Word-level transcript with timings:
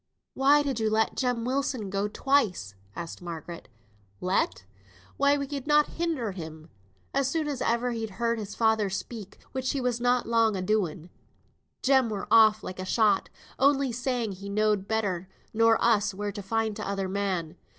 "Why 0.33 0.63
did 0.63 0.79
you 0.79 0.89
let 0.89 1.15
Jem 1.15 1.45
Wilson 1.45 1.91
go 1.91 2.07
twice?" 2.07 2.73
asked 2.95 3.21
Margaret. 3.21 3.67
"Let! 4.19 4.65
why 5.15 5.37
we 5.37 5.45
could 5.45 5.67
not 5.67 5.89
hinder 5.99 6.31
him. 6.31 6.71
As 7.13 7.27
soon 7.27 7.47
as 7.47 7.61
ever 7.61 7.91
he'd 7.91 8.09
heard 8.17 8.39
his 8.39 8.55
father 8.55 8.89
speak 8.89 9.37
(which 9.51 9.73
he 9.73 9.79
was 9.79 10.01
na 10.01 10.23
long 10.25 10.55
a 10.55 10.61
doing), 10.63 11.11
Jem 11.83 12.09
were 12.09 12.27
off 12.31 12.63
like 12.63 12.79
a 12.79 12.83
shot; 12.85 13.29
only 13.59 13.91
saying 13.91 14.31
he 14.31 14.49
knowed 14.49 14.87
better 14.87 15.29
nor 15.53 15.77
us 15.83 16.15
where 16.15 16.31
to 16.31 16.41
find 16.41 16.75
t'other 16.77 17.07
man. 17.07 17.55